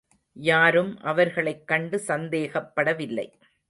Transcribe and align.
யாரும் 0.33 0.97
அவர்களைக் 0.99 1.67
கண்டு 1.67 2.01
சந்தேகப்படவில்லை. 2.07 3.27